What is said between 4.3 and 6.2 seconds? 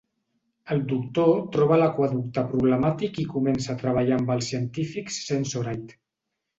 els científics Sensorite.